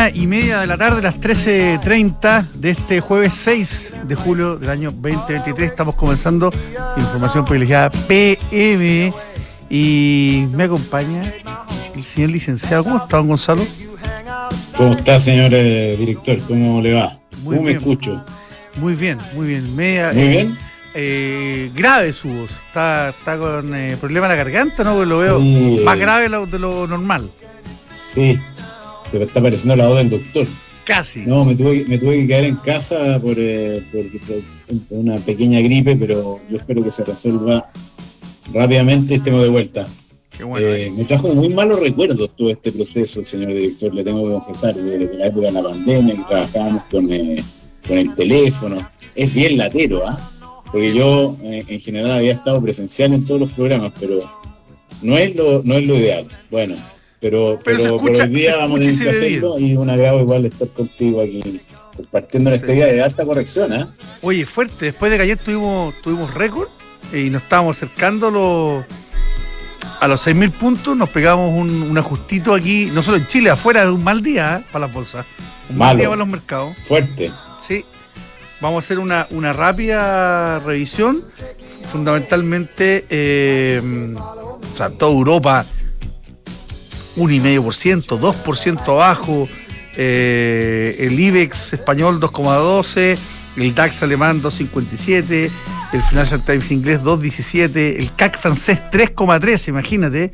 [0.00, 4.70] Una y media de la tarde, las 13.30 de este jueves 6 de julio del
[4.70, 5.72] año 2023.
[5.72, 6.50] Estamos comenzando
[6.96, 9.12] información privilegiada PM
[9.68, 11.30] y me acompaña
[11.94, 12.84] el señor licenciado.
[12.84, 13.62] ¿Cómo está, don Gonzalo?
[14.74, 16.38] ¿Cómo está, señor eh, director?
[16.48, 17.18] ¿Cómo le va?
[17.42, 17.76] Muy ¿Cómo me bien.
[17.76, 18.24] escucho?
[18.76, 19.76] Muy bien, muy bien.
[19.76, 20.58] Media, Muy eh, bien.
[20.94, 22.50] eh, grave su voz.
[22.68, 23.70] Está, está con
[24.00, 24.94] problema en la garganta, ¿no?
[24.94, 25.38] Porque lo veo
[25.84, 27.30] más grave de lo, de lo normal.
[27.92, 28.40] Sí,
[29.10, 30.46] se me está pareciendo la voz del doctor.
[30.84, 31.20] Casi.
[31.20, 34.06] No, me tuve, me tuve que quedar en casa por, eh, por-
[34.88, 37.68] por una pequeña gripe, pero yo espero que se resuelva
[38.52, 39.86] rápidamente y estemos de vuelta.
[40.36, 40.66] Qué bueno.
[40.66, 44.74] Eh, me trajo muy malos recuerdos todo este proceso, señor director, le tengo que confesar,
[44.74, 47.42] desde la época de la pandemia que trabajábamos con, eh,
[47.86, 48.90] con el teléfono.
[49.14, 50.30] Es bien latero, ¿ah?
[50.72, 54.22] Porque yo eh, en general había estado presencial en todos los programas, pero
[55.02, 56.26] no es lo, no es lo ideal.
[56.50, 56.76] Bueno,
[57.20, 59.76] pero, Pero por escucha- hoy día vamos a y tener que se ve hacerlo y
[59.76, 61.60] un agrado igual estar contigo aquí
[61.96, 62.72] compartiendo en este Sí.
[62.72, 63.90] día de alta corrección, ¿ah?
[64.22, 66.68] Oye, fuerte, después de que ayer tuvimos, tuvimos récord
[67.12, 68.84] y nos estábamos acercando a los,
[70.00, 73.84] a los 6.000 puntos, nos pegamos un, un ajustito aquí, no solo en Chile, afuera
[73.84, 74.66] de un mal día ¿eh?
[74.72, 75.26] para las bolsas,
[75.68, 76.74] un mal día para los mercados.
[76.84, 77.30] Fuerte.
[77.68, 77.84] Sí,
[78.62, 81.22] vamos a hacer una, una rápida revisión,
[81.92, 83.82] fundamentalmente, eh,
[84.16, 85.66] o sea, toda Europa,
[87.16, 89.48] 1,5%, 2% abajo,
[89.96, 93.18] eh, el IBEX español 2,12%,
[93.56, 95.50] el DAX alemán 2,57%,
[95.92, 100.30] el Financial Times inglés 2,17%, el CAC francés 3,13%, imagínate,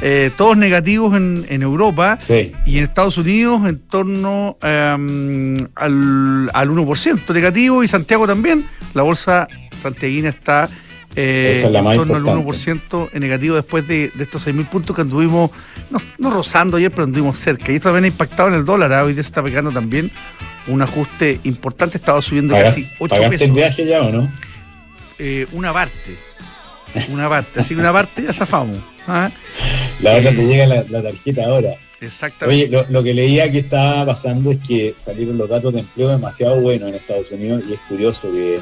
[0.00, 2.18] eh, todos negativos en, en Europa.
[2.20, 2.52] Sí.
[2.66, 8.66] Y en Estados Unidos en torno em, al, al 1% negativo y Santiago también.
[8.92, 10.68] La bolsa santiaguina está
[11.16, 12.72] eh, Esa es la en más torno al importante.
[12.90, 15.50] 1% en negativo después de, de estos 6.000 puntos que anduvimos,
[15.90, 17.70] no, no rozando ayer, pero anduvimos cerca.
[17.72, 18.92] Y esto también ha impactado en el dólar.
[18.92, 19.04] ¿ah?
[19.04, 20.10] Hoy día se está pegando también
[20.66, 21.98] un ajuste importante.
[21.98, 23.48] Estaba subiendo ¿Paga- casi 8 ¿Pagaste pesos.
[23.48, 24.30] el viaje ya o no?
[25.18, 26.16] Eh, una parte.
[27.10, 27.60] Una parte.
[27.60, 28.78] Así que una parte ya zafamos.
[29.06, 29.30] ¿ah?
[30.00, 31.70] La otra Eh, te llega la, la tarjeta ahora.
[32.00, 32.64] Exactamente.
[32.66, 36.08] Oye, lo, lo que leía que estaba pasando es que salieron los datos de empleo
[36.08, 38.58] demasiado buenos en Estados Unidos y es curioso que,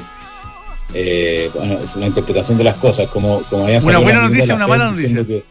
[0.93, 4.67] eh, bueno, es una interpretación de las cosas, como, como había Una buena noticia, una
[4.67, 5.43] mala que-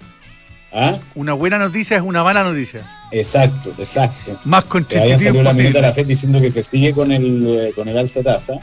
[0.75, 0.97] ¿Ah?
[1.15, 2.81] Una buena noticia es una mala noticia.
[3.11, 4.41] Exacto, exacto.
[4.45, 7.13] Más Que había constitutivo salido la minuta de la FED diciendo que, que sigue con
[7.13, 8.55] el, eh, con el alza tasa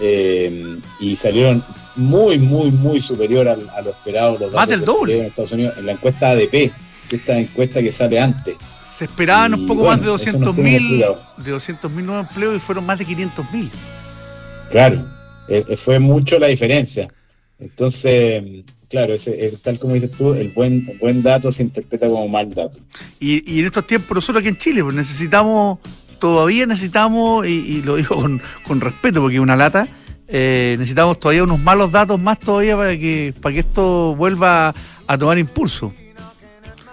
[0.00, 1.62] eh, y salieron
[1.96, 5.18] muy, muy, muy superior al- a, lo esperado los Más del de doble.
[5.18, 6.50] en Estados Unidos en la encuesta ADP,
[7.10, 8.56] que esta encuesta que sale antes.
[8.86, 11.22] Se esperaban un Y poco bueno, más de eso nos 200 tiene mil complicado.
[11.36, 13.70] de 200 mil nuevos empleos y fueron más de 500 mil.
[14.70, 15.06] Claro,
[15.48, 17.08] eh, eh, fue mucho la diferencia.
[17.58, 22.28] Entonces, claro, ese, tal como dices tú, el buen, el buen dato se interpreta como
[22.28, 22.78] mal dato.
[23.18, 25.78] Y, y en estos tiempos nosotros aquí en Chile pues necesitamos,
[26.18, 29.88] todavía necesitamos, y, y lo digo con, con respeto porque es una lata,
[30.28, 34.74] eh, necesitamos todavía unos malos datos más todavía para que, para que esto vuelva
[35.06, 35.92] a tomar impulso.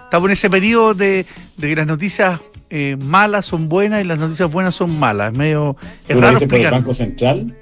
[0.04, 1.26] Estamos en ese periodo de,
[1.56, 2.40] de que las noticias
[2.70, 5.32] eh, malas son buenas y las noticias buenas son malas.
[5.32, 6.70] Es medio es ¿Tú lo raro por el.
[6.70, 7.54] Banco Central?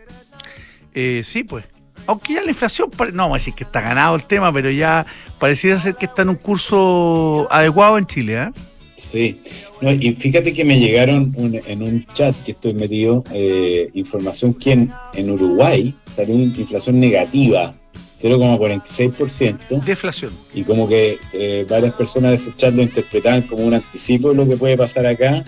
[0.95, 1.65] Eh, sí, pues.
[2.07, 5.07] Aunque ya la inflación, no vamos a decir que está ganado el tema, pero ya
[5.39, 8.35] pareciera ser que está en un curso adecuado en Chile.
[8.43, 8.51] ¿eh?
[8.97, 9.41] Sí.
[9.81, 14.55] No, y fíjate que me llegaron un- en un chat que estoy metido eh, información
[14.55, 17.73] que en, en Uruguay salió una inflación negativa,
[18.21, 20.33] 0,46%, Deflación.
[20.55, 24.37] y como que eh, varias personas de ese chat lo interpretaban como un anticipo de
[24.37, 25.45] lo que puede pasar acá,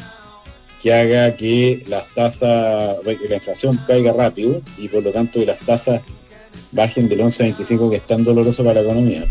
[0.85, 5.47] que haga que las tasas, que la inflación caiga rápido y por lo tanto que
[5.47, 6.03] las tasas
[6.73, 9.25] bajen del 11,25 que es tan doloroso para la economía.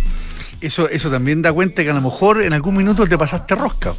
[0.61, 3.93] Eso, eso también da cuenta que a lo mejor en algún minuto te pasaste rosca.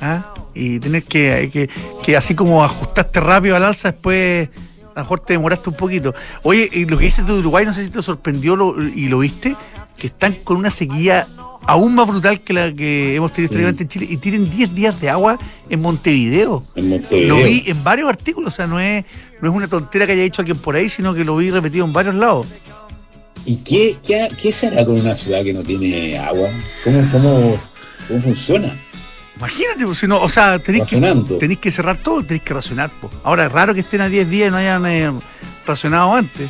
[0.00, 0.34] ¿Ah?
[0.54, 1.70] Y tienes que, que,
[2.02, 4.48] que así como ajustaste rápido al alza, después
[4.96, 6.16] a lo mejor te demoraste un poquito.
[6.42, 8.56] Oye, y lo que dices de Uruguay, no sé si te sorprendió
[8.92, 9.54] y lo viste,
[9.98, 11.26] que están con una sequía
[11.66, 13.54] aún más brutal que la que hemos tenido Sí.
[13.54, 15.38] históricamente en Chile y tienen 10 días de agua
[15.68, 16.62] en Montevideo.
[16.76, 17.36] En Montevideo.
[17.38, 19.04] Lo vi en varios artículos, o sea, no es,
[19.40, 21.84] no es una tontera que haya dicho alguien por ahí, sino que lo vi repetido
[21.84, 22.46] en varios lados.
[23.44, 26.48] ¿Y qué, qué, qué será con una ciudad que no tiene agua?
[26.84, 27.56] ¿Cómo, cómo,
[28.08, 28.72] cómo funciona?
[29.36, 30.96] Imagínate, pues, si no, o sea, tenéis que,
[31.38, 32.90] tenéis que cerrar todo, tenéis que racionar.
[33.00, 33.12] pues.
[33.22, 35.12] Ahora es raro que estén a 10 días y no hayan eh,
[35.66, 36.48] racionado antes.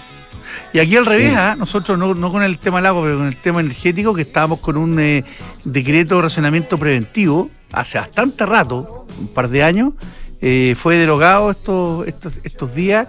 [0.72, 1.36] Y aquí al revés, Sí.
[1.36, 1.54] ¿ah?
[1.56, 4.60] nosotros no, no con el tema del agua, pero con el tema energético, que estábamos
[4.60, 5.24] con un eh,
[5.64, 9.92] decreto de racionamiento preventivo hace bastante rato, un par de años,
[10.40, 13.08] eh, fue derogado estos, estos, estos días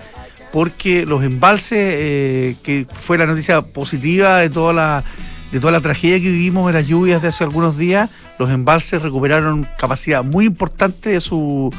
[0.52, 5.04] porque los embalses, eh, que fue la noticia positiva de toda la
[5.52, 9.02] de toda la tragedia que vivimos en las lluvias de hace algunos días, los embalses
[9.02, 11.74] recuperaron capacidad muy importante de su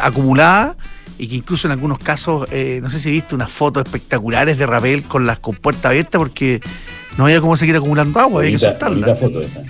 [0.00, 0.76] acumulada
[1.18, 4.66] y que incluso en algunos casos, eh, no sé si viste unas fotos espectaculares de
[4.66, 6.60] Rabel con las compuertas abiertas porque
[7.16, 9.14] no había cómo seguir acumulando agua, había que soltarla.
[9.14, 9.62] foto esa.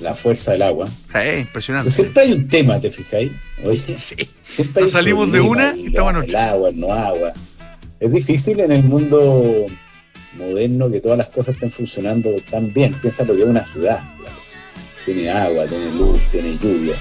[0.00, 0.88] La fuerza del agua.
[0.88, 1.90] Sí, impresionante.
[1.90, 3.30] siempre hay un tema, ¿te fijáis?
[3.96, 4.16] sí.
[4.74, 7.32] Nos salimos de una y estamos en El agua, no agua.
[8.00, 9.66] Es difícil en el mundo
[10.36, 12.94] moderno que todas las cosas estén funcionando tan bien.
[12.94, 14.00] Piensa porque es una ciudad.
[15.04, 16.98] Tiene agua, tiene luz, tiene lluvias.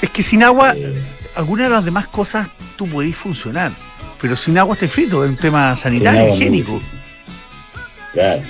[0.00, 0.94] Es que sin agua, eh,
[1.34, 3.72] algunas de las demás cosas tú podés funcionar.
[4.20, 6.80] Pero sin agua esté frito, es un tema sanitario, higiénico.
[8.12, 8.42] Claro.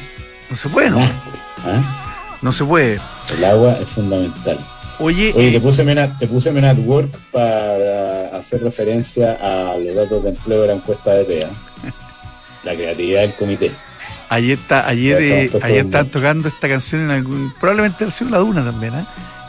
[0.50, 1.00] No se puede, ¿no?
[1.00, 2.38] ¿ah?
[2.42, 3.00] No se puede.
[3.36, 4.58] El agua es fundamental.
[5.00, 10.28] Oye, Oye te, puse Menat, te puse Work para hacer referencia a los datos de
[10.31, 11.50] empleo de la encuesta de PEA.
[12.62, 13.72] la creatividad del comité.
[14.28, 17.52] Ayer, está, ayer, eh, ayer estaban tocando esta canción en algún.
[17.58, 19.06] Probablemente ha sido la Duna también, ¿eh?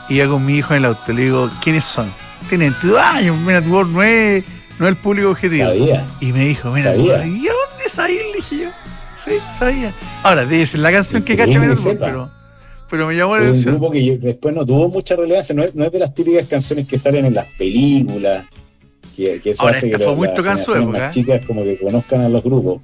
[0.09, 2.13] Iba con mi hijo en el auto, le digo, ¿quiénes son?
[2.49, 4.43] Tienen 22 años, Men at Work no es,
[4.79, 5.67] no es el público objetivo.
[5.67, 6.05] Sabía.
[6.19, 8.21] Y me dijo, at Work, ¿y a dónde sabía?
[8.23, 8.69] Le dije yo,
[9.23, 9.91] sí, sabía.
[10.23, 12.31] Ahora, debe ser la canción que cacha Men at Work, pero
[12.89, 13.75] pero me llamó la atención.
[13.75, 16.47] Un grupo que después no tuvo mucha relevancia, no es, no es, de las típicas
[16.47, 18.45] canciones que salen en las películas,
[19.15, 22.43] que, que eso Ahora, hace que fue muy las chicas como que conozcan a los
[22.43, 22.81] grupos.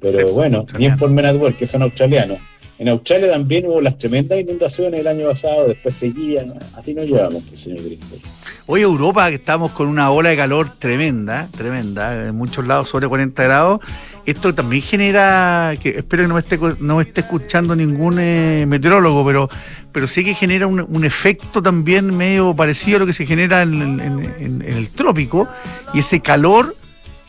[0.00, 2.38] Pero bueno, bien por Men at Work, que son australianos.
[2.78, 7.42] En Australia también hubo las tremendas inundaciones el año pasado, después seguían, así nos llevamos,
[7.48, 8.18] pues, señor Grisper.
[8.66, 13.06] Hoy Europa, que estamos con una ola de calor tremenda, tremenda, en muchos lados sobre
[13.06, 13.80] 40 grados,
[14.26, 19.24] esto también genera, que espero que no me esté, no esté escuchando ningún eh, meteorólogo,
[19.24, 19.50] pero,
[19.92, 24.64] pero sí que genera un, efecto también medio parecido a lo que se genera en,
[24.66, 25.46] el trópico,
[25.92, 26.74] y ese calor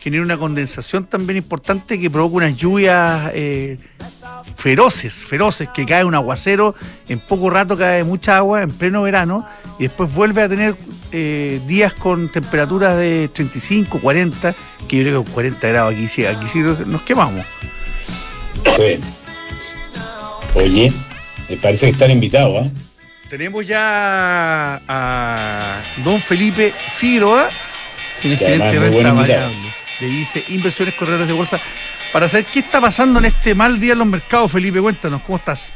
[0.06, 3.76] genera una condensación también importante que provoca unas lluvias eh,
[4.54, 6.76] feroces, feroces, que cae un aguacero,
[7.08, 9.44] en poco rato cae mucha agua, en pleno verano,
[9.80, 10.76] y después vuelve a tener
[11.10, 14.54] eh, días con temperaturas de 35, 40,
[14.86, 17.44] que yo creo que con 40 grados aquí sí, aquí sí nos quemamos.
[20.54, 20.92] Oye,
[21.48, 22.70] me parece que están invitados, ¿eh?
[23.28, 27.48] Tenemos ya a don Felipe Figueroa,
[28.20, 29.65] quien es gerente de renta variable.
[30.00, 31.58] Le dice Inversiones Corredores de Bolsa
[32.12, 34.52] para saber qué está pasando en este mal día en los mercados.
[34.52, 35.72] Felipe, cuéntanos, ¿cómo estás?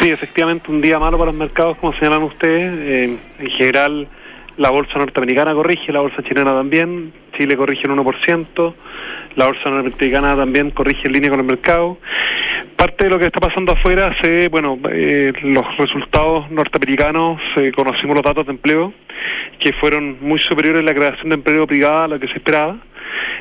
[0.00, 2.72] Sí, efectivamente, un día malo para los mercados, como señalan ustedes.
[2.78, 4.08] Eh, en general,
[4.56, 8.74] la bolsa norteamericana corrige, la bolsa chilena también, Chile corrige en 1%,
[9.36, 11.98] la bolsa norteamericana también corrige en línea con el mercado.
[12.76, 17.40] Parte de lo que está pasando afuera, se, bueno, eh, los resultados norteamericanos,
[17.74, 18.92] conocimos los datos de empleo,
[19.58, 22.78] que fueron muy superiores a la creación de empleo privada a lo que se esperaba.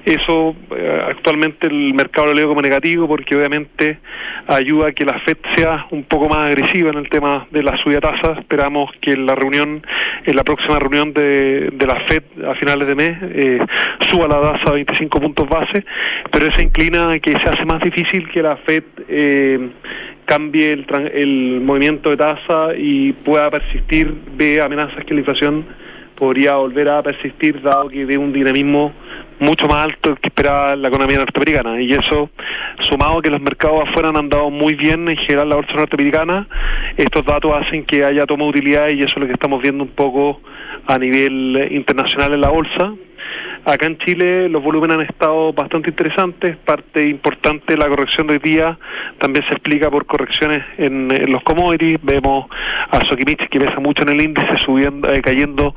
[0.05, 3.99] Eso eh, actualmente el mercado lo leo como negativo porque obviamente
[4.47, 7.77] ayuda a que la FED sea un poco más agresiva en el tema de la
[7.77, 8.37] subida de tasas.
[8.39, 9.85] Esperamos que en la reunión,
[10.25, 13.59] en la próxima reunión de, de la FED a finales de mes, eh,
[14.09, 15.83] suba la tasa a 25 puntos base,
[16.31, 19.69] pero eso inclina a que se hace más difícil que la FED eh,
[20.25, 25.65] cambie el, el movimiento de tasa y pueda persistir, ve amenazas que la inflación
[26.17, 28.91] podría volver a persistir dado que ve un dinamismo
[29.39, 31.81] mucho más alto que esperaba la economía norteamericana.
[31.81, 32.29] Y eso
[32.79, 36.47] sumado a que los mercados afuera han andado muy bien en general la bolsa norteamericana
[36.97, 39.83] estos datos hacen que haya toma de utilidad y eso es lo que estamos viendo
[39.83, 40.41] un poco
[40.87, 42.93] a nivel internacional en la bolsa
[43.67, 48.33] Acá en Chile los volúmenes han estado bastante interesantes, parte importante de la corrección de
[48.35, 48.79] hoy día
[49.17, 52.45] también se explica por correcciones en, los commodities, vemos
[52.89, 55.75] a Sokimich que pesa mucho en el índice subiendo, eh, cayendo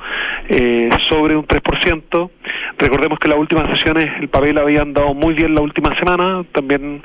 [0.48, 2.30] eh, sobre un 3%,
[2.78, 6.44] recordemos que en las últimas sesiones el papel había andado muy bien la última semana,
[6.52, 7.02] también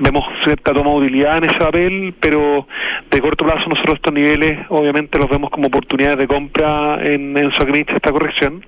[0.00, 2.66] vemos cierta toma de utilidad en ese papel, pero
[3.08, 7.52] de corto plazo nosotros estos niveles obviamente los vemos como oportunidades de compra en, en
[7.52, 8.64] esta corrección.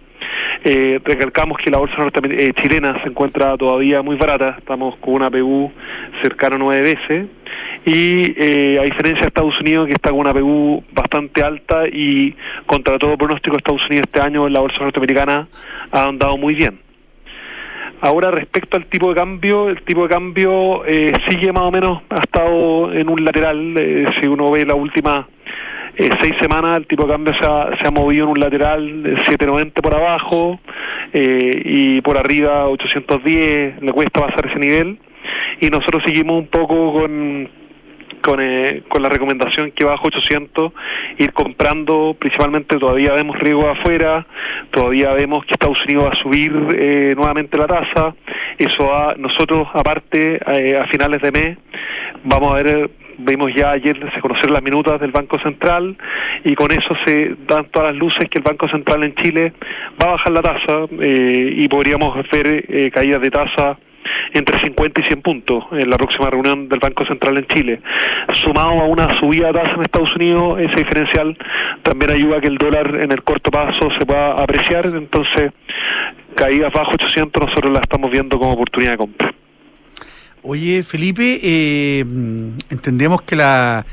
[0.64, 1.96] Eh, recalcamos que la bolsa
[2.30, 5.70] eh, chilena se encuentra todavía muy barata, estamos con una PU
[6.22, 7.26] cercana a nueve veces.
[7.84, 12.34] Y eh, a diferencia de Estados Unidos que está con una PU bastante alta y
[12.66, 15.46] contra todo pronóstico Estados Unidos este año en la bolsa norteamericana
[15.92, 16.86] ha andado muy bien.
[18.00, 22.02] Ahora respecto al tipo de cambio, el tipo de cambio eh, sigue más o menos,
[22.10, 25.26] ha estado en un lateral, eh, si uno ve la última
[25.96, 29.02] eh, seis semanas el tipo de cambio se ha, se ha movido en un lateral
[29.02, 30.60] de 790 por abajo
[31.12, 34.98] eh, y por arriba 810, le cuesta pasar ese nivel.
[35.60, 37.48] Y nosotros seguimos un poco con
[38.22, 40.72] con, eh, con la recomendación que bajo 800
[41.18, 44.26] ir comprando, principalmente todavía vemos riesgo afuera,
[44.70, 48.16] todavía vemos que Estados Unidos va a subir eh, nuevamente la tasa,
[48.58, 51.58] eso a nosotros aparte a finales de mes
[52.24, 55.96] vamos a ver vimos ya ayer, se conocieron las minutas del Banco Central
[56.44, 59.52] y con eso se dan todas las luces que el Banco Central en Chile
[60.00, 63.78] va a bajar la tasa eh, y podríamos ver eh, caídas de tasa
[64.32, 67.80] entre 50 y 100 puntos en la próxima reunión del Banco Central en Chile.
[68.32, 71.36] Sumado a una subida de tasa en Estados Unidos, ese diferencial
[71.82, 74.86] también ayuda a que el dólar en el corto plazo se pueda apreciar.
[74.86, 75.52] Entonces,
[76.34, 79.35] caídas bajo 800 nosotros la estamos viendo como oportunidad de compra.
[80.48, 82.04] Oye, Felipe, eh,
[82.70, 83.84] entendemos que la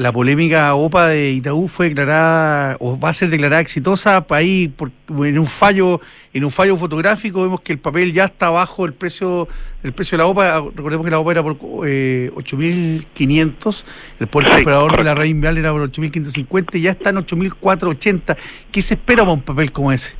[0.00, 4.90] la polémica OPA de Itaú fue declarada o va a ser declarada exitosa ahí por,
[5.08, 6.00] en un fallo
[6.32, 7.42] en un fallo fotográfico.
[7.42, 9.46] Vemos que el papel ya está bajo el precio
[9.82, 13.84] el precio de la OPA recordemos que la OPA era por eh, 8.500
[14.20, 18.36] el poder comprador de la raíz era por 8.550 y ya está en 8.480
[18.72, 20.19] ¿qué se espera para un papel como ese?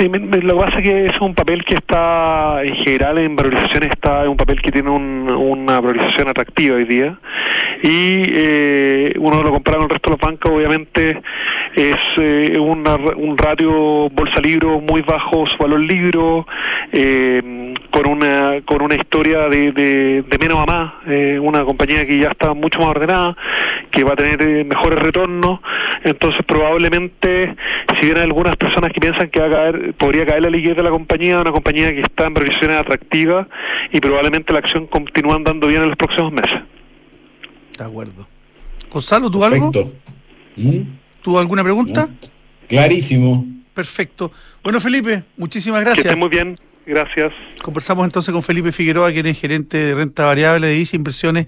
[0.00, 3.82] Sí, lo que pasa es que es un papel que está, en general, en valorización
[3.82, 7.18] está, es un papel que tiene una valorización atractiva hoy día.
[7.82, 11.20] Y eh, uno lo compara con el resto de los bancos, obviamente
[11.74, 16.46] es eh, un ratio bolsa-libro muy bajo, su valor libro,
[16.92, 22.18] eh, con una con una historia de, de, menos a más, eh, una compañía que
[22.18, 23.36] ya está mucho más ordenada,
[23.90, 25.60] que va a tener eh, mejores retornos.
[26.02, 27.54] Entonces, probablemente,
[27.98, 30.82] si bien algunas personas que piensan que va a caer podría caer la liquidez de
[30.82, 33.46] la compañía, una compañía que está en previsiones atractivas
[33.92, 36.60] y probablemente la acción continúa andando bien en los próximos meses.
[37.78, 38.26] De acuerdo.
[38.90, 39.72] Gonzalo, ¿tú algo?
[40.56, 40.80] ¿Mm?
[41.22, 42.08] ¿Tú alguna pregunta?
[42.68, 43.46] Clarísimo.
[43.74, 44.32] Perfecto.
[44.62, 46.02] Bueno, Felipe, muchísimas gracias.
[46.02, 46.56] Que esté muy bien.
[46.86, 47.32] Gracias.
[47.62, 51.46] Conversamos entonces con Felipe Figueroa, quien es gerente de renta variable de Visa Impresiones,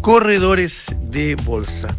[0.00, 1.96] corredores de bolsa.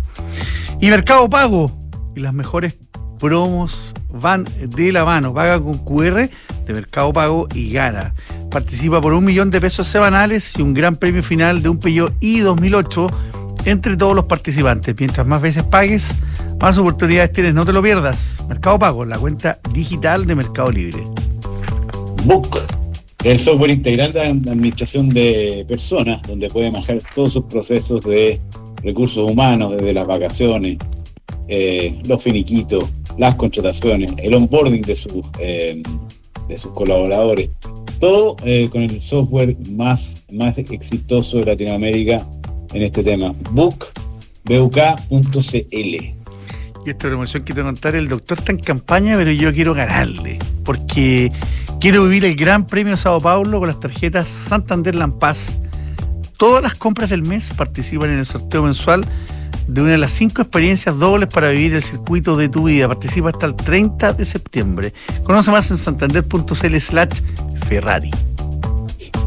[0.81, 1.71] Y Mercado Pago,
[2.15, 2.77] y las mejores
[3.23, 5.33] promos van de la mano.
[5.33, 6.29] Paga con QR
[6.67, 8.13] de Mercado Pago y gana.
[8.51, 12.13] Participa por un millón de pesos semanales y un gran premio final de un Peugeot
[12.19, 13.07] i 2008
[13.63, 14.93] entre todos los participantes.
[14.99, 16.13] Mientras más veces pagues,
[16.59, 17.53] más oportunidades tienes.
[17.53, 18.43] No te lo pierdas.
[18.49, 21.05] Mercado Pago, la cuenta digital de Mercado Libre.
[22.25, 22.59] Book,
[23.23, 28.41] el software integral de administración de personas, donde puede manejar todos sus procesos de
[28.83, 30.77] recursos humanos, desde las vacaciones,
[31.47, 32.85] eh, los finiquitos,
[33.17, 35.81] las contrataciones, el onboarding de sus, eh,
[36.47, 37.49] de sus colaboradores.
[37.99, 42.25] Todo eh, con el software más, más exitoso de Latinoamérica
[42.73, 43.85] en este tema, book,
[46.85, 50.39] Y esta promoción que te contar, el doctor está en campaña, pero yo quiero ganarle,
[50.65, 51.31] porque
[51.79, 55.53] quiero vivir el Gran Premio Sao Paulo con las tarjetas Santander Lampaz.
[56.37, 59.05] Todas las compras del mes participan en el sorteo mensual
[59.67, 62.87] de una de las cinco experiencias dobles para vivir el circuito de tu vida.
[62.87, 64.93] Participa hasta el 30 de septiembre.
[65.23, 67.21] Conoce más en santander.cl slash
[67.67, 68.11] Ferrari.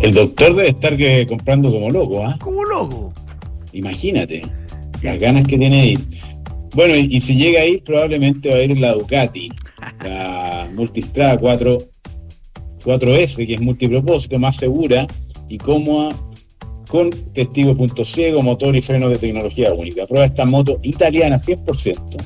[0.01, 2.37] El doctor debe estar que comprando como loco, ¿ah?
[2.41, 3.13] Como loco.
[3.73, 4.43] Imagínate
[5.03, 6.01] las ganas que tiene de ir.
[6.75, 9.51] Bueno, y, si llega ahí, probablemente va a ir la Ducati,
[10.05, 11.79] la Multistrada 4,
[12.85, 15.07] 4S, que es multipropósito, más segura
[15.49, 16.15] y cómoda
[16.97, 20.07] con testigo punto ciego, motor y freno de tecnología única.
[20.07, 22.17] Prueba esta moto italiana 100%,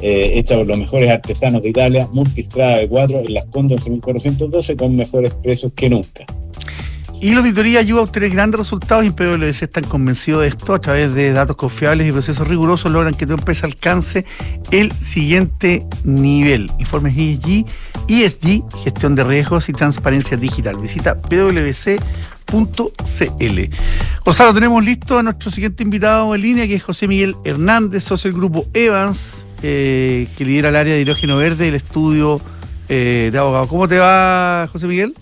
[0.00, 4.76] eh, hecha por los mejores artesanos de Italia, multistrada de 4 en las Conde 1412
[4.76, 6.24] con mejores precios que nunca.
[7.20, 10.80] Y la auditoría ayuda a obtener grandes resultados y PwC están convencidos de esto a
[10.80, 14.24] través de datos confiables y procesos rigurosos logran que tu empresa alcance
[14.70, 16.70] el siguiente nivel.
[16.78, 17.66] Informes ESG,
[18.08, 20.76] ESG, gestión de riesgos y transparencia digital.
[20.76, 21.98] Visita PwC
[22.46, 23.70] .cl.
[24.24, 28.30] Gonzalo, tenemos listo a nuestro siguiente invitado en línea, que es José Miguel Hernández, socio
[28.30, 32.40] del grupo Evans, eh, que lidera el área de hidrógeno verde del estudio
[32.88, 33.68] eh, de abogado.
[33.68, 35.14] ¿Cómo te va, José Miguel?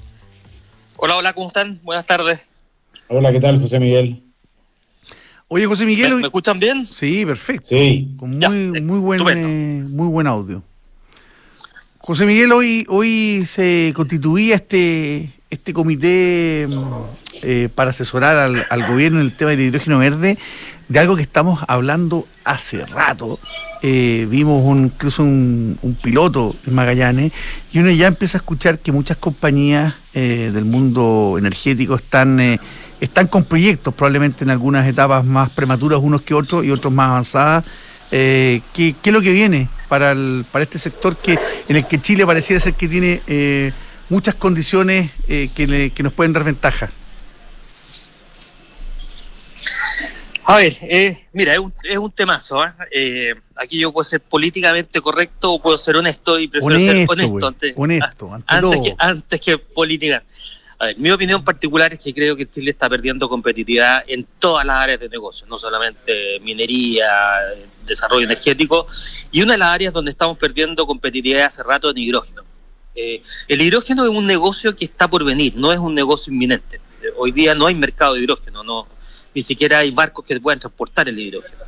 [0.98, 1.78] Hola, hola, ¿cómo están?
[1.82, 2.48] Buenas tardes.
[3.08, 4.22] Hola, ¿qué tal, José Miguel?
[5.48, 6.14] Oye, José Miguel.
[6.14, 6.86] ¿Me, escuchan bien?
[6.86, 7.68] Sí, perfecto.
[7.68, 8.14] Sí.
[8.18, 10.62] Con muy, muy, buen, eh, muy buen audio.
[11.98, 16.92] José Miguel, hoy, hoy se constituía este, este comité mm,
[17.42, 18.36] eh, para asesorar
[18.70, 20.38] al, gobierno en el tema del hidrógeno verde,
[20.88, 23.38] de algo que estamos hablando hace rato.
[23.82, 27.32] Eh, vimos incluso un, piloto en Magallanes
[27.72, 32.58] y uno ya empieza a escuchar que muchas compañías eh, del mundo energético están,
[33.00, 37.10] están con proyectos, probablemente en algunas etapas más prematuras unos que otros y otros más
[37.10, 37.64] avanzadas.
[38.08, 42.00] ¿qué, ¿qué, es lo que viene para, el, para este sector que en el que
[42.00, 43.20] Chile pareciera ser que tiene
[44.08, 46.90] muchas condiciones eh, que, nos pueden dar ventaja.
[50.48, 52.64] A ver, eh, mira, es un, es un temazo.
[52.64, 52.72] ¿eh?
[52.92, 53.34] ¿eh?
[53.56, 57.74] aquí yo puedo ser políticamente correcto o puedo ser honesto y prefiero ser honesto, antes,
[57.76, 60.22] honesto antes, Que, antes que política.
[60.78, 64.64] A ver, mi opinión particular es que creo que Chile está perdiendo competitividad en todas
[64.64, 67.08] las áreas de negocio, no solamente minería,
[67.84, 68.86] desarrollo energético,
[69.32, 72.42] y una de las áreas donde estamos perdiendo competitividad hace rato es el hidrógeno.
[72.94, 76.76] Eh, el hidrógeno es un negocio que está por venir, no es un negocio inminente.
[77.02, 78.86] Eh, hoy día no hay mercado de hidrógeno, no,
[79.36, 81.62] ni siquiera hay barcos que puedan transportar el hidrógeno.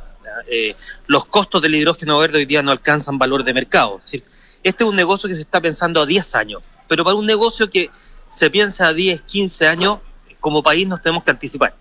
[0.47, 4.01] Eh, los costos del hidrógeno verde hoy día no alcanzan valor de mercado.
[4.63, 7.69] Este es un negocio que se está pensando a 10 años, pero para un negocio
[7.69, 7.91] que
[8.31, 9.99] se piensa a 10, 15 años,
[10.39, 11.75] como país nos tenemos que anticipar.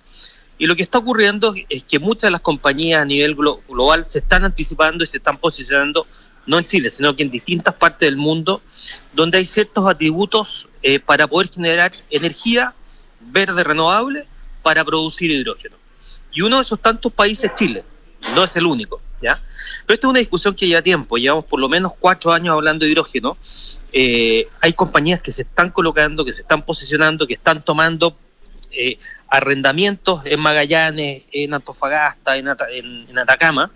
[0.59, 4.19] Y lo que está ocurriendo es que muchas de las compañías a nivel global se
[4.19, 6.07] están anticipando y se están posicionando,
[6.45, 8.61] no en Chile, sino que en distintas partes del mundo,
[9.15, 12.75] donde hay ciertos atributos eh, para poder generar energía
[13.21, 14.29] verde renovable
[14.63, 15.78] para producir hidrógeno.
[16.33, 17.85] Y uno de esos tantos países es Chile,
[18.35, 19.01] no es el único.
[19.21, 19.41] ¿ya?
[19.87, 22.85] Pero esta es una discusión que lleva tiempo, llevamos por lo menos cuatro años hablando
[22.85, 23.37] de hidrógeno.
[23.93, 28.17] Eh, hay compañías que se están colocando, que se están posicionando, que están tomando
[28.71, 28.99] eh,
[29.29, 32.49] arrendamientos en Magallanes, en Antofagasta, en,
[33.19, 33.73] Atacama,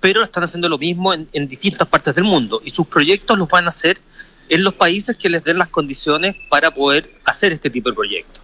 [0.00, 3.66] pero están haciendo lo mismo en distintas partes del mundo y sus proyectos los van
[3.66, 3.98] a hacer
[4.50, 8.42] en los países que les den las condiciones para poder hacer este tipo de proyectos.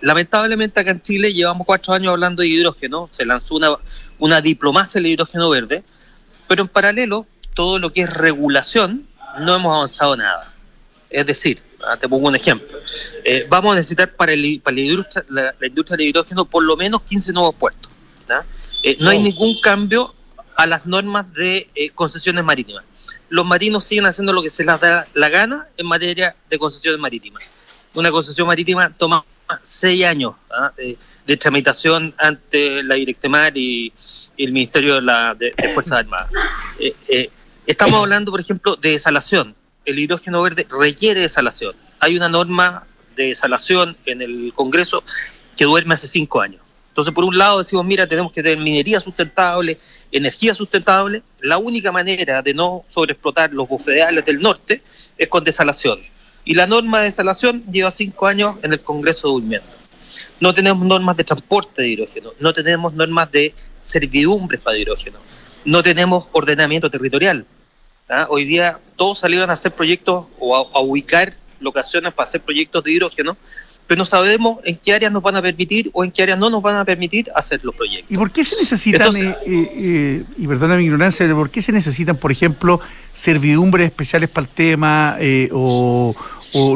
[0.00, 3.76] Lamentablemente acá en Chile llevamos cuatro años hablando de hidrógeno, se lanzó una,
[4.18, 5.82] una diplomacia del hidrógeno verde,
[6.46, 9.06] pero en paralelo todo lo que es regulación
[9.40, 10.52] no hemos avanzado nada.
[11.10, 12.78] Es decir, ah, te pongo un ejemplo,
[13.24, 16.76] eh, vamos a necesitar para, el, para la, industria, la, industria del hidrógeno por lo
[16.76, 17.90] menos 15 nuevos puertos.
[18.82, 20.14] Eh, no hay ningún cambio
[20.56, 22.84] a las normas de eh, concesiones marítimas.
[23.28, 27.00] Los marinos siguen haciendo lo que se les da la gana en materia de concesiones
[27.00, 27.42] marítimas.
[27.96, 29.24] Una concesión marítima toma
[29.62, 30.70] seis años ¿ah?
[30.76, 33.90] de, tramitación ante la Directemar y,
[34.36, 36.30] el Ministerio de, la, de, Fuerzas Armadas.
[36.78, 37.30] Eh, eh,
[37.66, 39.54] estamos hablando, por ejemplo, de desalación.
[39.86, 41.74] El hidrógeno verde requiere desalación.
[41.98, 42.86] Hay una norma
[43.16, 45.02] de desalación en el Congreso
[45.56, 46.60] que duerme hace cinco años.
[46.88, 49.78] Entonces, por un lado decimos, mira, tenemos que tener minería sustentable,
[50.12, 51.22] energía sustentable.
[51.40, 54.82] La única manera de no sobreexplotar los bufedeales del norte
[55.16, 56.00] es con desalación
[56.46, 59.68] y la norma de desalación lleva cinco años en el Congreso durmiendo.
[60.40, 65.18] No tenemos normas de transporte de hidrógeno, no tenemos normas de servidumbres para hidrógeno,
[65.64, 67.44] no tenemos ordenamiento territorial.
[68.08, 68.26] ¿ah?
[68.30, 72.92] Hoy día todos salieron a hacer proyectos o a, ubicar locaciones para hacer proyectos de
[72.92, 73.36] hidrógeno,
[73.86, 76.50] pero no sabemos en qué áreas nos van a permitir o en qué áreas no
[76.50, 78.10] nos van a permitir hacer los proyectos.
[78.10, 81.72] ¿Y por qué se necesitan, eh, eh, eh, y perdona mi ignorancia, por qué se
[81.72, 82.80] necesitan, por ejemplo,
[83.12, 85.18] servidumbres especiales para el tema
[85.52, 86.14] o,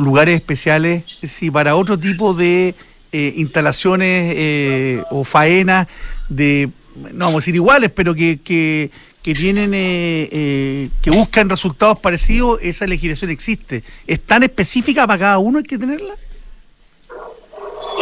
[0.00, 2.74] lugares especiales si para otro tipo de
[3.12, 5.88] instalaciones o faenas
[6.28, 8.90] de, no vamos a decir iguales, pero que, que,
[9.22, 13.82] que tienen, que buscan resultados parecidos, esa legislación existe?
[14.06, 16.14] ¿Es tan específica para cada uno hay que tenerla?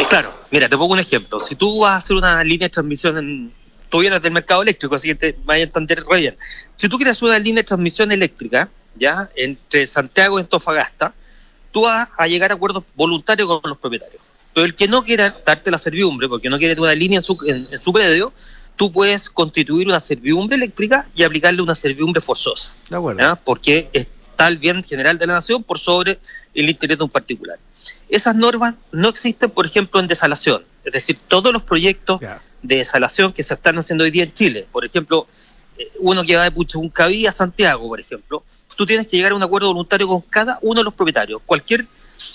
[0.09, 1.39] claro, mira, te pongo un ejemplo.
[1.39, 3.53] Si tú vas a hacer una línea de transmisión en.
[3.89, 6.37] Tú vienes del mercado eléctrico, así que te vaya a entender bien.
[6.75, 11.15] Si tú quieres hacer una línea de transmisión eléctrica, ya, entre Santiago y Antofagasta,
[11.71, 14.21] tú vas a llegar a acuerdos voluntarios con los propietarios.
[14.53, 17.23] Pero el que no quiera darte la serviumbre, porque no quiere tener una línea en
[17.23, 18.33] su, en, su predio,
[18.75, 22.71] tú puedes constituir una serviumbre eléctrica y aplicarle una serviumbre forzosa.
[22.89, 23.39] De acuerdo.
[23.43, 26.19] Porque está el bien general de la nación por sobre
[26.53, 27.59] el interés de un particular.
[28.09, 30.63] Esas normas no existen, por ejemplo, en desalación.
[30.83, 32.19] Es decir, todos los proyectos
[32.61, 35.27] de desalación que se están haciendo hoy día en Chile, por ejemplo,
[35.77, 38.43] eh, uno que va de Puchuncaví a Santiago, por ejemplo,
[38.79, 41.41] tú tienes que llegar a un acuerdo voluntario con cada uno de los propietarios.
[41.45, 41.85] Cualquier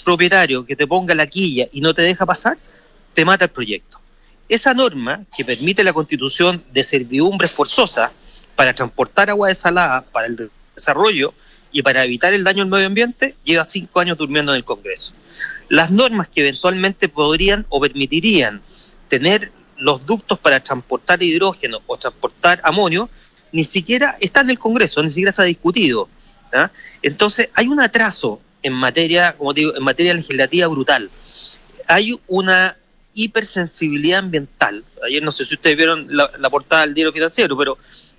[0.04, 2.58] propietario que te ponga la quilla y no te deja pasar,
[3.14, 3.98] te mata el proyecto.
[4.46, 8.10] Esa norma que permite la constitución de servidumbres forzosas
[8.56, 11.32] para transportar agua desalada para el desarrollo
[11.72, 15.14] y para evitar el daño al medio ambiente, lleva cinco años durmiendo en el Congreso.
[15.70, 18.60] Las normas que eventualmente podrían o permitirían
[19.08, 23.08] tener los ductos para transportar hidrógeno o transportar amonio,
[23.50, 26.10] ni siquiera están en el Congreso, ni siquiera se ha discutido.
[26.54, 26.70] ¿Ah?
[27.02, 31.10] Entonces, hay un atraso en materia, como digo, en materia legislativa brutal.
[31.86, 32.76] Hay una
[33.14, 34.84] hipersensibilidad ambiental.
[35.06, 37.78] Ayer no sé si ustedes vieron la, la portada del diario financiero, pero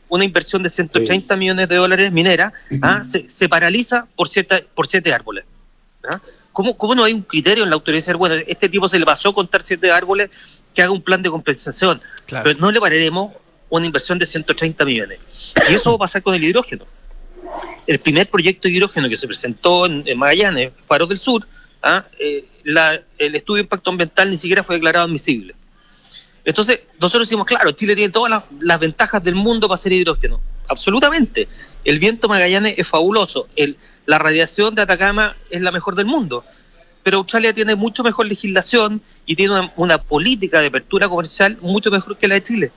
[0.10, 3.02] una inversión de 130 millones de dólares minera ¿ah?
[3.04, 5.46] se, paraliza por, cierta, por siete árboles.
[6.10, 6.20] ¿ah?
[6.54, 9.30] ¿Cómo, ¿Cómo, no hay un criterio en la autoridad bueno, este tipo se le pasó
[9.30, 10.30] a contar siete árboles
[10.74, 12.02] que haga un plan de compensación?
[12.28, 13.34] Pero no le pararemos
[13.70, 15.20] una inversión de 130 millones.
[15.70, 16.86] Y eso va a pasar con el hidrógeno.
[17.88, 21.48] El primer proyecto de hidrógeno que se presentó en, Magallanes, Faro del Sur,
[21.84, 22.06] ¿ah?
[22.20, 25.56] eh, el estudio de impacto ambiental ni siquiera fue declarado admisible.
[26.44, 30.40] Entonces, nosotros decimos, claro, Chile tiene todas las, ventajas del mundo para hacer hidrógeno.
[30.68, 31.48] Absolutamente.
[31.84, 33.48] El viento Magallanes es fabuloso.
[34.06, 36.44] La radiación de Atacama es la mejor del mundo.
[37.04, 41.92] pero Australia tiene mucho mejor legislación y tiene una, una, política de apertura comercial mucho
[41.92, 42.72] mejor que la de Chile.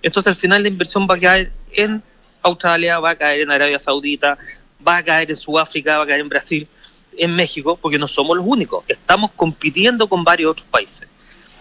[0.00, 2.02] Entonces al final la inversión va a caer en
[2.44, 4.38] Australia, va a caer en Arabia Saudita,
[4.86, 6.68] va a caer en Sudáfrica, va a caer en Brasil,
[7.16, 8.84] en México, porque no somos los únicos.
[8.86, 11.08] Estamos compitiendo con varios otros países.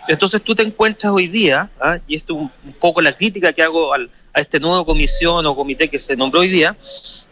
[0.07, 1.97] Entonces tú te encuentras hoy día, ¿ah?
[2.07, 5.55] y esto es un, poco la crítica que hago al, a este nuevo comisión o
[5.55, 6.75] comité que se nombró hoy día,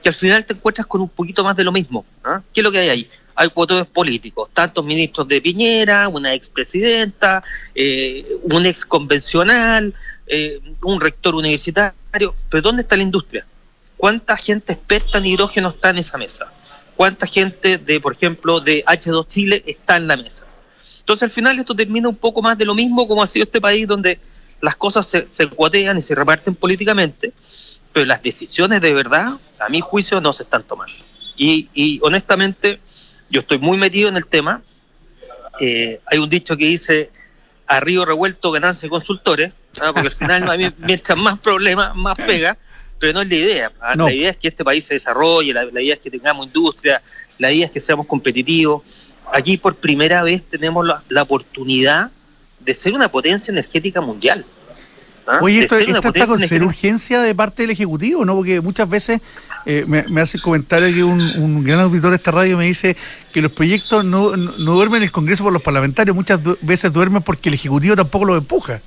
[0.02, 2.06] que al final te encuentras con un poquito más de lo mismo.
[2.24, 2.42] ¿ah?
[2.54, 3.10] ¿Qué es lo que hay ahí?
[3.36, 7.44] Hay cuotos políticos, tantos ministros de Piñera, una expresidenta,
[7.76, 9.94] eh, un ex convencional,
[10.28, 13.46] eh, un rector universitario, pero ¿dónde está la industria?
[13.98, 16.52] ¿Cuánta gente experta en hidrógeno está en esa mesa?
[16.96, 20.46] ¿Cuánta gente de, por ejemplo, de H2 Chile está en la mesa?
[21.00, 23.60] Entonces al final esto termina un poco más de lo mismo como ha sido este
[23.60, 24.20] país donde
[24.62, 27.34] las cosas se, se cuotean y se reparten políticamente,
[27.92, 29.28] pero las decisiones de verdad,
[29.60, 30.94] a mi juicio, no se están tomando.
[31.36, 32.80] Y, y honestamente,
[33.32, 34.62] yo estoy muy metido en el tema.
[35.60, 37.10] Eh, hay un dicho que dice,
[37.66, 39.94] a río revuelto ganancia consultores, ¿no?
[39.94, 42.58] porque al final a mí, mientras más problemas, más pega,
[43.00, 43.72] pero no es la idea.
[43.82, 43.96] ¿no?
[43.96, 44.06] No.
[44.08, 47.02] La idea es que este país se desarrolle, la, la idea es que tengamos industria,
[47.38, 48.84] la idea es que seamos competitivos.
[49.34, 52.12] Aquí por primera vez tenemos la, la oportunidad
[52.60, 54.46] de ser una potencia energética mundial.
[55.28, 55.40] ¿Ah?
[55.42, 58.36] Oye, esto, esto está con ser urgencia de parte del Ejecutivo, ¿no?
[58.36, 59.22] Porque muchas veces
[59.66, 62.66] eh, me, me, hace el comentario que un, un, gran auditor de esta radio me
[62.66, 62.98] dice
[63.32, 66.58] que los proyectos no, no, no duermen en el Congreso por los parlamentarios, muchas du
[66.62, 68.82] veces duermen porque el Ejecutivo tampoco los empuja.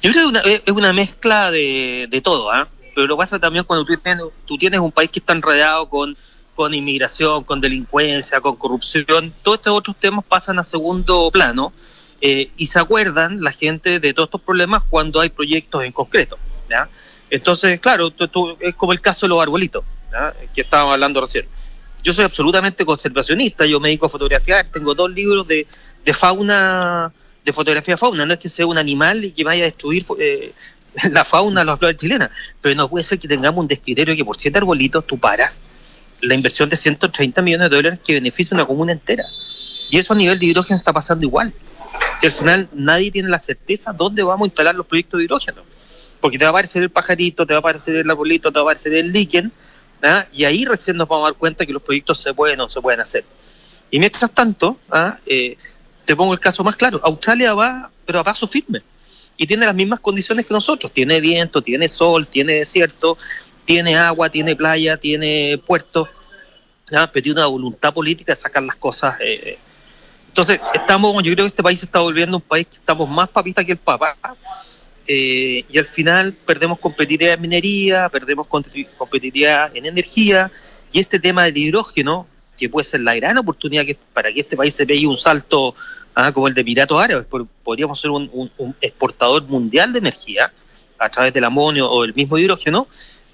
[0.00, 2.68] Yo creo que es una, una mezcla de, de todo, ¿ah?
[2.70, 2.90] ¿eh?
[2.94, 6.16] Pero lo pasa también cuando tú tienes, tú tienes un país que está enredado con
[6.58, 11.72] con inmigración, con delincuencia, con corrupción, todos estos otros temas pasan a segundo plano
[12.20, 16.38] eh, y se acuerdan la gente de todos estos problemas cuando hay proyectos en concreto.
[16.68, 16.88] ¿ya?
[17.30, 20.34] Entonces, claro, tú, es como el caso de los arbolitos, ¿ya?
[20.54, 21.46] que estábamos hablando recién.
[22.02, 25.66] Yo soy absolutamente conservacionista, yo me dedico a fotografiar, tengo dos libros de,
[26.04, 27.12] de fauna,
[27.44, 30.52] de fotografía fauna, no es que sea un animal y que vaya a destruir eh,
[31.10, 34.36] la fauna, las flores chilenas, pero no puede ser que tengamos un descriterio que por
[34.36, 35.60] siete arbolitos tú paras
[36.20, 39.24] la inversión de 130 millones de dólares que beneficia una comuna entera.
[39.90, 41.52] Y eso a nivel de hidrógeno está pasando igual.
[42.18, 45.62] Si al final nadie tiene la certeza dónde vamos a instalar los proyectos de hidrógeno.
[46.20, 48.62] Porque te va a aparecer el pajarito, te va a aparecer el arbolito, te va
[48.62, 49.52] a aparecer el líquen,
[50.02, 50.26] ¿ah?
[50.32, 52.80] y ahí recién nos vamos a dar cuenta que los proyectos se pueden o se
[52.80, 53.24] pueden hacer.
[53.90, 55.18] Y mientras tanto, ¿ah?
[55.26, 55.56] eh,
[56.04, 58.82] te pongo el caso más claro, Australia va, pero a paso firme,
[59.36, 63.16] y tiene las mismas condiciones que nosotros, tiene viento, tiene sol, tiene desierto,
[63.64, 66.08] tiene agua, tiene playa, tiene puerto,
[66.90, 67.12] ¿ya?
[67.12, 69.14] pero tiene una voluntad política de sacar las cosas.
[69.20, 69.58] Eh.
[70.38, 73.28] Entonces, estamos, yo creo que este país se está volviendo un país que estamos más
[73.28, 74.16] papistas que el papá,
[75.04, 80.48] eh, y al final perdemos competitividad en minería, perdemos competitividad en energía,
[80.92, 84.56] y este tema del hidrógeno, que puede ser la gran oportunidad que, para que este
[84.56, 85.74] país se pegue un salto
[86.14, 87.26] ah, como el de Emiratos Árabes,
[87.64, 90.52] podríamos ser un exportador mundial de energía
[91.00, 92.86] a través del amonio o el mismo hidrógeno,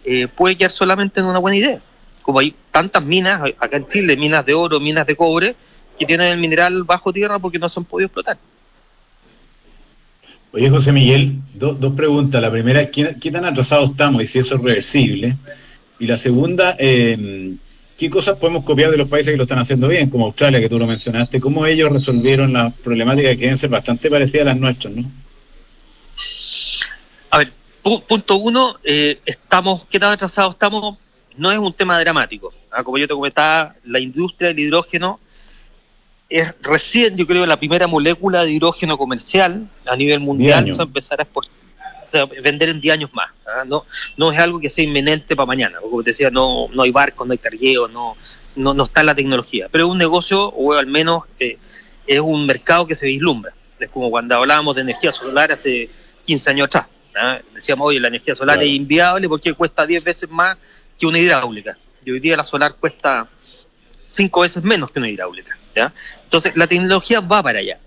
[0.07, 1.83] eh, puede quedar solamente en una buena idea.
[2.23, 5.55] Como hay tantas minas, acá en Chile, minas de oro, minas de cobre,
[5.99, 8.39] que tienen el mineral bajo tierra porque no se han podido explotar.
[10.53, 12.41] Oye, José Miguel, do, dos preguntas.
[12.41, 15.37] La primera es, ¿qué, ¿qué, tan atrasados estamos y si eso es reversible?
[15.99, 17.57] Y la segunda, eh,
[17.97, 20.69] ¿qué cosas podemos copiar de los países que lo están haciendo bien, como Australia, que
[20.69, 21.41] tú lo mencionaste?
[21.41, 25.11] ¿Cómo ellos resolvieron las problemáticas que deben ser bastante parecidas a las nuestras, no?
[27.31, 27.53] A ver,
[27.83, 30.99] punto uno, eh, estamos, ¿qué tan atrasados estamos?
[31.37, 32.55] No es un tema dramático.
[32.71, 32.85] ¿ah?
[32.85, 35.19] Como yo te comentaba, la industria del hidrógeno
[36.29, 40.85] es recién, yo creo, la primera molécula de hidrógeno comercial a nivel mundial se va
[40.85, 41.53] a empezar a exportar
[42.43, 43.31] vender en 10 años más.
[43.47, 43.65] ¿ah?
[43.67, 43.85] No,
[44.17, 45.79] no es algo que sea inminente para mañana.
[45.81, 48.17] Como te decía, no, no hay barcos, no hay cargueo, no,
[48.57, 49.69] no, no está la tecnología.
[49.71, 51.59] Pero es un negocio, o al menos eh,
[52.07, 53.53] es un mercado que se vislumbra.
[53.79, 55.91] Es como cuando hablábamos de energía solar hace
[56.25, 56.87] 15 años atrás.
[57.17, 57.41] ¿ah?
[57.55, 58.69] Decíamos, oye, la energía solar claro.
[58.69, 60.57] es inviable porque cuesta 10 veces más
[60.99, 61.77] que una hidráulica.
[62.05, 63.29] Y hoy día la solar cuesta
[64.05, 65.59] 5 veces menos que una hidráulica.
[65.75, 65.93] ¿ya?
[66.23, 67.79] Entonces, la tecnología va para allá.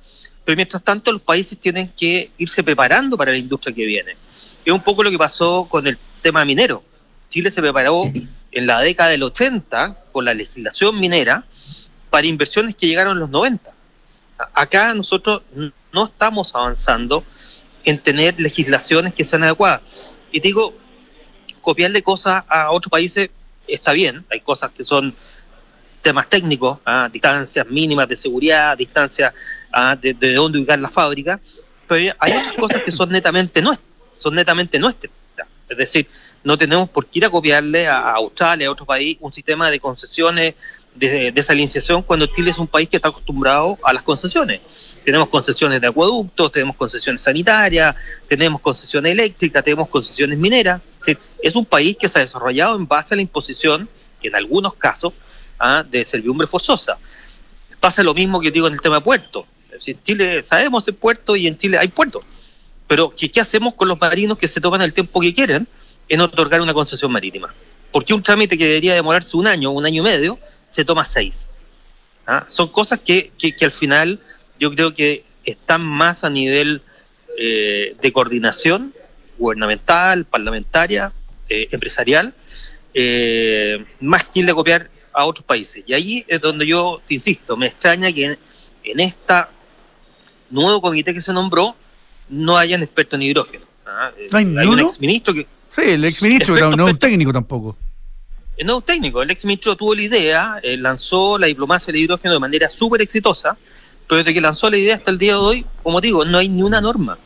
[0.44, 4.18] Pero mientras tanto, los países tienen que irse preparando para la industria que viene.
[4.66, 6.84] Es un poco lo que pasó con el tema minero.
[7.30, 8.12] Chile se preparó
[8.52, 11.46] en la década del 80 con la legislación minera
[12.10, 13.72] para inversiones que llegaron en los 90.
[14.54, 15.42] Acá nosotros
[15.92, 17.24] no estamos avanzando
[17.84, 20.16] en tener legislaciones que sean adecuadas.
[20.32, 20.74] Y te digo,
[21.62, 23.30] copiarle cosas a otros países
[23.68, 25.16] está bien, hay cosas que son
[26.02, 27.10] temas técnicos, ¿ah?
[27.12, 29.34] distancias mínimas de seguridad, distancias
[29.72, 29.96] ¿ah?
[29.96, 31.40] de, de, dónde ubicar la fábrica,
[31.88, 35.12] pero hay otras cosas que son netamente nuestras, son netamente nuestras.
[35.70, 36.08] Es decir,
[36.44, 39.80] no tenemos por qué ir a copiarle a Australia, a otro país, un sistema de
[39.80, 40.56] concesiones
[40.98, 44.98] de desalinización cuando Chile es un país que está acostumbrado a las concesiones.
[45.04, 47.96] Tenemos concesiones de acueductos, tenemos concesiones sanitarias,
[48.28, 50.82] tenemos concesiones eléctricas, tenemos concesiones mineras.
[51.42, 53.88] Es un país que se ha desarrollado en base a la imposición,
[54.24, 55.14] en algunos casos,
[55.60, 55.84] ¿ah?
[55.84, 56.98] de servidumbre forzosa.
[57.80, 59.46] Pasa lo mismo que digo en el tema de puertos.
[59.86, 62.26] En Chile sabemos el puerto y en Chile hay puertos.
[62.88, 65.68] Pero ¿qué, ¿qué hacemos con los marinos que se toman el tiempo que quieren
[66.10, 67.54] en otorgar una concesión marítima?
[67.92, 70.40] Porque un trámite que debería demorarse un año, un año y medio,
[70.70, 71.50] se toma seis.
[72.26, 72.46] ¿Ah?
[72.48, 74.20] Son cosas que, que, al final
[74.60, 76.82] yo creo que están más a nivel
[77.38, 78.94] eh, de coordinación
[79.38, 81.14] gubernamental, parlamentaria,
[81.48, 82.34] eh, empresarial,
[82.94, 85.84] eh, más que de copiar a otros países.
[85.88, 88.40] Y ahí es donde yo, te insisto, me extraña que en,
[88.84, 89.34] en este
[90.52, 91.76] nuevo comité que se nombró
[92.30, 93.66] no hayan expertos en hidrógeno.
[93.88, 94.12] ¿ah?
[94.32, 95.48] ¿No hay, un exministro que...
[95.76, 97.76] Sí, el exministro, pero no un técnico tampoco.
[98.58, 102.36] Eh, no técnico, el ex ministro tuvo la idea, eh, lanzó la diplomacia del hidrógeno
[102.36, 103.58] de manera súper exitosa,
[104.08, 106.48] pero desde que lanzó la idea hasta el día de hoy, como digo, no hay
[106.48, 107.18] ni una norma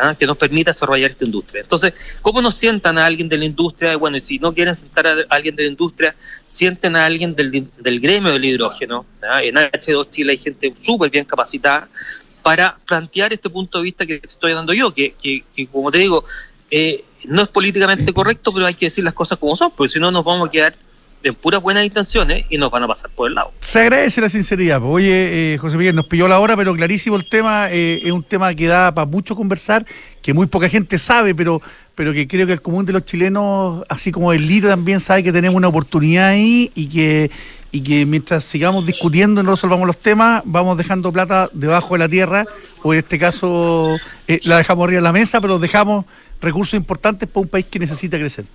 [0.00, 0.16] ¿ah?
[0.18, 1.62] que nos permita desarrollar esta industria.
[1.62, 3.96] Entonces, ¿cómo nos sientan a alguien de la industria?
[3.96, 6.16] Bueno, y si no quieren sentar a alguien de la industria,
[6.48, 9.06] sienten a alguien del, del gremio del hidrógeno.
[9.22, 9.42] ¿ah?
[9.42, 11.88] En H2 Chile hay gente súper bien capacitada
[12.42, 15.98] para plantear este punto de vista que estoy dando yo, que, que, que como te
[15.98, 16.24] digo,
[16.70, 20.00] eh, no es políticamente correcto, pero hay que decir las cosas como son, porque si
[20.00, 20.74] no nos vamos a quedar
[21.22, 23.52] de puras buenas intenciones y nos van a pasar por el lado.
[23.60, 24.82] Se agradece la sinceridad.
[24.82, 27.68] Oye, eh, José Miguel, nos pilló la hora, pero clarísimo el tema.
[27.70, 29.84] Eh, es un tema que da para mucho conversar,
[30.22, 31.60] que muy poca gente sabe, pero,
[31.94, 35.22] pero que creo que el común de los chilenos, así como el líder también sabe
[35.22, 37.30] que tenemos una oportunidad ahí y que,
[37.70, 41.98] y que mientras sigamos discutiendo y no resolvamos los temas, vamos dejando plata debajo de
[41.98, 42.46] la tierra,
[42.82, 46.06] o en este caso eh, la dejamos arriba de la mesa, pero dejamos
[46.40, 48.46] recursos importantes para un país que necesita crecer.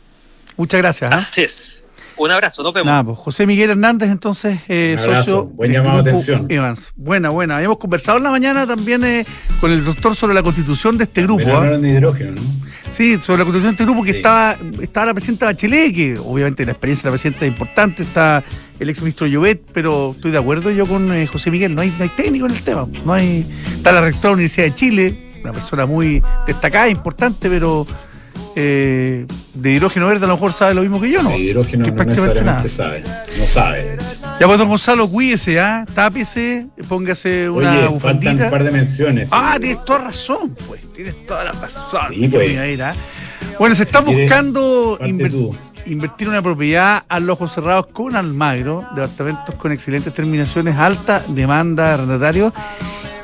[0.58, 1.12] Muchas gracias.
[1.12, 1.14] ¿eh?
[1.14, 1.85] Así es.
[2.18, 2.88] Un abrazo, nos vemos.
[2.88, 5.46] Nada, pues, José Miguel Hernández, entonces, eh, socio.
[5.46, 6.46] Buen llamado de atención.
[6.50, 6.92] Evans.
[6.96, 7.58] Buena, buena.
[7.58, 9.26] Habíamos conversado en la mañana también eh,
[9.60, 11.46] con el doctor sobre la constitución de este grupo.
[11.50, 11.78] ¿ah?
[11.78, 12.42] de hidrógeno, ¿no?
[12.92, 16.66] Sí, sobre la constitución de este grupo que estaba, estaba la presidenta Bachelet, que obviamente
[16.66, 18.44] la experiencia de la presidenta es importante, está
[18.80, 21.94] el ex ministro Llobet, pero estoy de acuerdo yo con eh, José Miguel, no hay,
[21.98, 22.88] no hay técnico en el tema.
[23.06, 27.50] No hay, está la rectora de la Universidad de Chile, una persona muy destacada, importante,
[27.50, 27.86] pero
[28.56, 31.30] eh, de hidrógeno verde a lo mejor sabe lo mismo que yo, ¿no?
[31.30, 33.04] De hidrógeno no necesariamente sabe,
[33.38, 33.98] no sabe.
[34.40, 35.86] Ya pues don Gonzalo, cuídese, ¿ah?
[35.94, 39.30] Tápese, póngase una Oye, faltan un par de menciones.
[39.32, 42.14] Ah, tienes toda razón, pues, tienes toda la razón.
[42.14, 42.80] Sí, pues.
[42.82, 42.94] ¿ah?
[43.60, 45.00] Bueno, se está buscando
[45.86, 51.86] invertir una propiedad a los ojos cerrados con Almagro, departamentos con excelentes terminaciones, alta demanda
[51.86, 52.54] de arrendatarios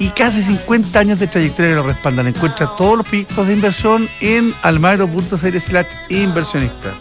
[0.01, 2.25] y casi 50 años de trayectoria que lo respaldan.
[2.25, 6.95] Encuentra todos los proyectos de inversión en almagro.cl slash inversionista.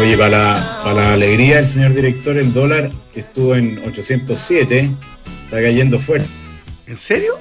[0.00, 4.90] Oye, para la, para la alegría del señor director, el dólar que estuvo en 807
[5.46, 6.28] está cayendo fuerte.
[6.86, 7.36] ¿En serio?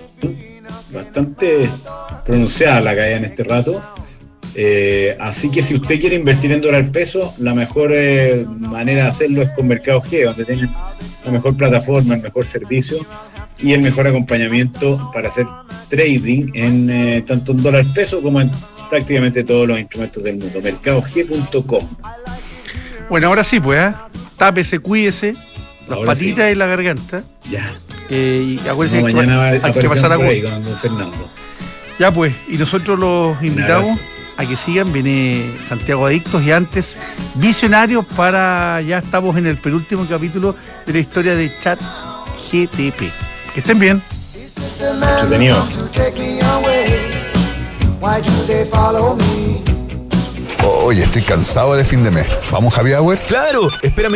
[0.92, 1.70] Bastante
[2.26, 3.80] pronunciada la caída en este rato.
[4.56, 9.10] Eh, así que si usted quiere invertir en dólar peso, la mejor eh, manera de
[9.10, 10.74] hacerlo es con Mercado G, donde tienen
[11.26, 12.98] la mejor plataforma, el mejor servicio
[13.60, 15.46] y el mejor acompañamiento para hacer
[15.90, 18.52] trading en eh, tanto en dólar peso como en
[18.90, 20.62] prácticamente todos los instrumentos del mundo.
[20.62, 21.88] Mercadog.com.
[23.10, 23.94] Bueno, ahora sí, pues,
[24.38, 25.36] tápese, cuídese,
[25.88, 27.24] las patitas y la garganta.
[27.50, 27.72] Ya.
[28.10, 30.20] y acuérdense mañana hay que pasar a
[30.82, 31.30] Fernando.
[32.00, 34.00] Ya, pues, y nosotros los invitamos
[34.40, 34.92] a que sigan.
[34.94, 36.98] Viene Santiago Adictos y antes
[37.36, 38.82] Visionarios para.
[38.82, 41.80] Ya estamos en el penúltimo capítulo de la historia de Chat
[42.52, 43.12] GTP.
[43.54, 44.02] Que estén bien.
[44.80, 45.58] Entretenido.
[50.64, 52.28] Oye, estoy cansado de fin de mes.
[52.52, 54.08] ¿Vamos, Javier Claro, espérame.